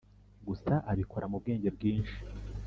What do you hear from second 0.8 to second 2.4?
abikora mu bwenge bwinshi